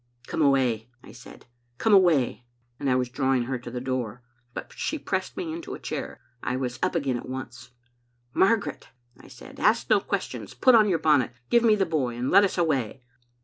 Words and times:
"*Come 0.25 0.41
away,' 0.41 0.89
I 1.03 1.11
said, 1.11 1.45
*come 1.77 1.93
away,' 1.93 2.43
and 2.79 2.89
I 2.89 2.95
was 2.95 3.07
draw 3.07 3.35
ing 3.35 3.43
her 3.43 3.59
to 3.59 3.69
the 3.69 3.79
door, 3.79 4.23
but 4.51 4.73
she 4.75 4.97
pressed 4.97 5.37
me 5.37 5.53
into 5.53 5.75
a 5.75 5.79
chair. 5.79 6.19
I 6.41 6.55
was 6.55 6.79
up 6.81 6.95
again 6.95 7.17
at 7.17 7.29
once. 7.29 7.69
"* 8.03 8.05
Margaret,* 8.33 8.89
I 9.19 9.27
said, 9.27 9.59
*ask 9.59 9.91
no 9.91 9.99
questions. 9.99 10.55
Put 10.55 10.73
on 10.73 10.89
your 10.89 10.97
bonnet, 10.97 11.33
give 11.51 11.61
me 11.63 11.75
the 11.75 11.85
boy, 11.85 12.15
and 12.15 12.31
let 12.31 12.43
us 12.43 12.57
away. 12.57 13.03